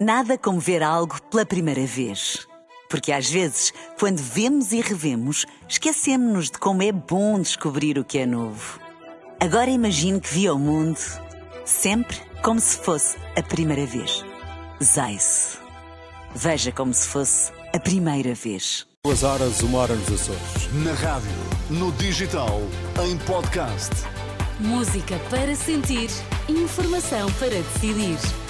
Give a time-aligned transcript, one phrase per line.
[0.00, 2.48] Nada como ver algo pela primeira vez.
[2.88, 8.16] Porque às vezes, quando vemos e revemos, esquecemos-nos de como é bom descobrir o que
[8.16, 8.80] é novo.
[9.38, 10.98] Agora imagine que viu o mundo
[11.66, 14.24] sempre como se fosse a primeira vez.
[14.82, 15.58] Zais.
[16.34, 18.86] Veja como se fosse a primeira vez.
[19.04, 20.72] Duas horas, uma hora nos Açores.
[20.82, 21.30] Na rádio,
[21.68, 22.62] no digital,
[23.04, 23.90] em podcast.
[24.58, 26.08] Música para sentir,
[26.48, 28.49] informação para decidir.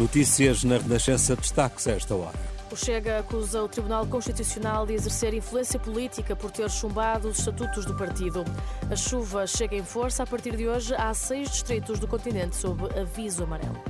[0.00, 2.38] Notícias na Renascença, destaques a esta hora.
[2.72, 7.84] O Chega acusa o Tribunal Constitucional de exercer influência política por ter chumbado os estatutos
[7.84, 8.42] do partido.
[8.90, 10.22] A chuva chega em força.
[10.22, 13.89] A partir de hoje, há seis distritos do continente sob aviso amarelo.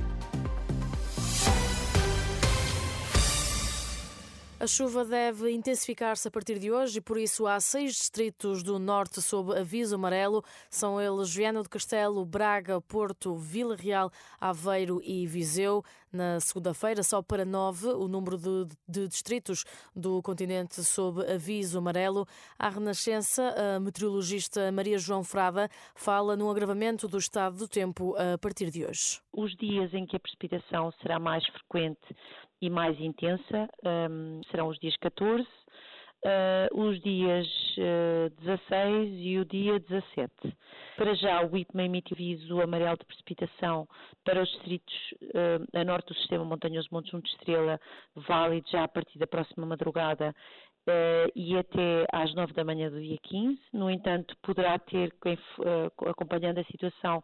[4.61, 8.77] A chuva deve intensificar-se a partir de hoje e, por isso, há seis distritos do
[8.77, 10.43] norte sob aviso amarelo.
[10.69, 15.83] São eles Viana do Castelo, Braga, Porto, Vila Real, Aveiro e Viseu.
[16.13, 19.63] Na segunda-feira, só para nove, o número de, de, distritos
[19.95, 22.27] do continente sob aviso amarelo.
[22.59, 28.37] À Renascença, a meteorologista Maria João Frada fala no agravamento do estado do tempo a
[28.37, 29.21] partir de hoje.
[29.33, 32.15] Os dias em que a precipitação será mais frequente
[32.61, 33.67] e mais intensa
[34.09, 35.43] um, serão os dias 14,
[36.25, 40.31] uh, os dias uh, 16 e o dia 17.
[40.95, 43.87] Para já, o IPMA emite aviso amarelo de precipitação
[44.23, 47.79] para os distritos uh, a norte do sistema montanhoso Montes Junto Estrela,
[48.15, 50.35] válido já a partir da próxima madrugada
[50.87, 53.59] uh, e até às 9 da manhã do dia 15.
[53.73, 55.11] No entanto, poderá ter,
[56.07, 57.23] acompanhando a situação,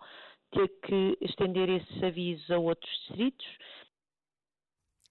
[0.51, 3.45] ter que estender esses avisos a outros distritos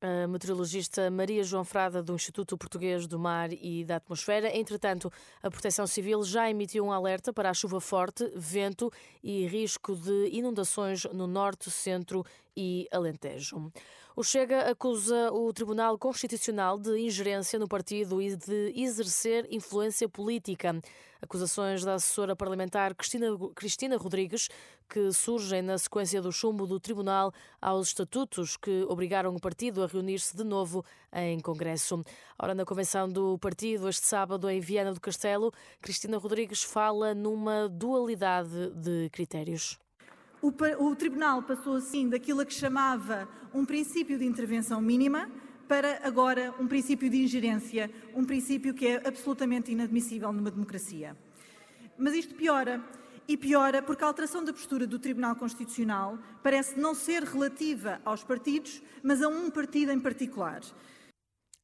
[0.06, 4.56] a meteorologista Maria João Frada, do Instituto Português do Mar e da Atmosfera.
[4.56, 5.12] Entretanto,
[5.42, 10.28] a Proteção Civil já emitiu um alerta para a chuva forte, vento e risco de
[10.30, 12.24] inundações no norte, centro
[12.56, 13.72] e Alentejo.
[14.18, 20.80] O Chega acusa o Tribunal Constitucional de ingerência no partido e de exercer influência política.
[21.20, 24.48] Acusações da assessora parlamentar Cristina, Cristina Rodrigues,
[24.88, 27.30] que surgem na sequência do chumbo do Tribunal
[27.60, 30.82] aos estatutos que obrigaram o partido a reunir-se de novo
[31.12, 32.00] em Congresso.
[32.38, 35.52] Ora, na convenção do partido, este sábado, em Viana do Castelo,
[35.82, 39.78] Cristina Rodrigues fala numa dualidade de critérios.
[40.42, 40.52] O,
[40.84, 45.30] o Tribunal passou assim daquilo a que chamava um princípio de intervenção mínima
[45.66, 51.16] para agora um princípio de ingerência, um princípio que é absolutamente inadmissível numa democracia.
[51.98, 52.82] Mas isto piora.
[53.28, 58.22] E piora porque a alteração da postura do Tribunal Constitucional parece não ser relativa aos
[58.22, 60.60] partidos, mas a um partido em particular.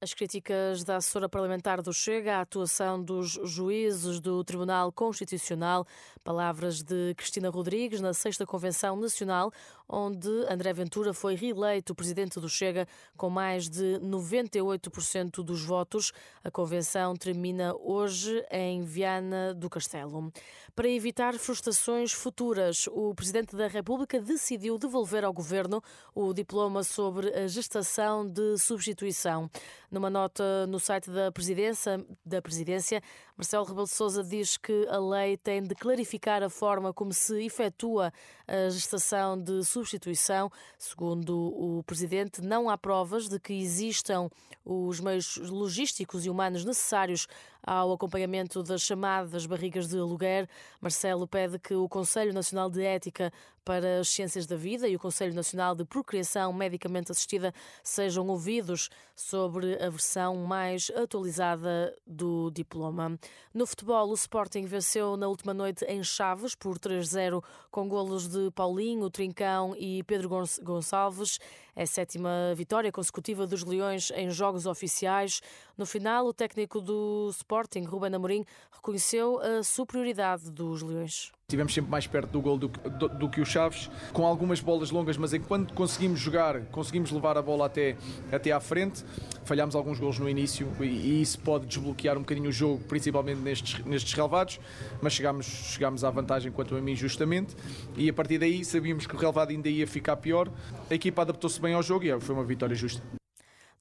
[0.02, 5.86] As críticas da assessora parlamentar do Chega à atuação dos juízes do Tribunal Constitucional,
[6.24, 9.52] palavras de Cristina Rodrigues na sexta Convenção Nacional,
[9.88, 16.10] onde André Ventura foi reeleito presidente do Chega com mais de 98% dos votos.
[16.42, 20.32] A convenção termina hoje em Viana do Castelo.
[20.74, 25.80] Para evitar frustrações futuras, o presidente da República decidiu devolver ao governo
[26.12, 29.48] o diploma sobre a gestação de substituição.
[29.92, 33.03] Numa nota no site da presidência, da presidência
[33.36, 37.44] Marcelo Rebelo de Sousa diz que a lei tem de clarificar a forma como se
[37.44, 38.10] efetua
[38.48, 40.50] a gestação de substituição.
[40.78, 44.31] Segundo o presidente, não há provas de que existam
[44.64, 47.26] os meios logísticos e humanos necessários
[47.62, 50.49] ao acompanhamento das chamadas barrigas de aluguer.
[50.81, 53.33] Marcelo pede que o Conselho Nacional de Ética
[53.65, 58.91] para as Ciências da Vida e o Conselho Nacional de Procriação Medicamente Assistida sejam ouvidos
[59.15, 63.19] sobre a versão mais atualizada do diploma.
[63.55, 68.50] No futebol, o Sporting venceu na última noite em Chaves por 3-0 com golos de
[68.50, 70.29] Paulinho, Trincão e Pedro
[70.62, 71.39] Gonçalves.
[71.75, 75.41] É a sétima vitória consecutiva dos Leões em jogos oficiais.
[75.77, 81.32] No final, o técnico do Sporting, Ruben Amorim, reconheceu a superioridade dos Leões.
[81.52, 84.90] Estivemos sempre mais perto do gol do, do, do, que o Chaves, com algumas bolas
[84.90, 87.94] longas, mas enquanto conseguimos jogar, conseguimos levar a bola até,
[88.32, 89.04] até à frente,
[89.44, 93.43] falhámos alguns gols no início e, e isso pode desbloquear um bocadinho o jogo, principalmente
[93.43, 94.58] nestes, nestes relevados,
[95.02, 97.55] mas chegámos, chegámos à vantagem quanto a mim justamente
[97.98, 100.50] e a partir daí sabíamos que o relevado ainda ia ficar pior.
[100.90, 103.02] A equipa adaptou-se bem ao jogo e foi uma vitória justa.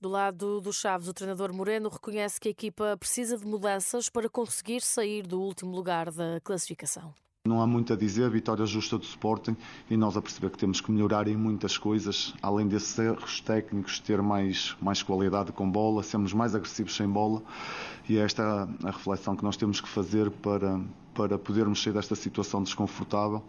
[0.01, 4.27] Do lado do Chaves, o treinador Moreno reconhece que a equipa precisa de mudanças para
[4.27, 7.13] conseguir sair do último lugar da classificação.
[7.47, 9.57] Não há muito a dizer, vitória justa do Sporting
[9.89, 13.99] e nós a perceber que temos que melhorar em muitas coisas, além desses erros técnicos,
[13.99, 17.41] ter mais, mais qualidade com bola, sermos mais agressivos sem bola
[18.07, 20.79] e esta é a reflexão que nós temos que fazer para,
[21.15, 23.43] para podermos sair desta situação desconfortável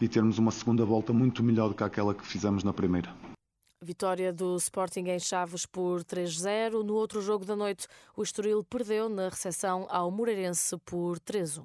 [0.00, 3.12] e termos uma segunda volta muito melhor do que aquela que fizemos na primeira.
[3.82, 6.84] Vitória do Sporting em Chaves por 3-0.
[6.84, 11.64] No outro jogo da noite, o Estoril perdeu na recepção ao Moreirense por 3-1.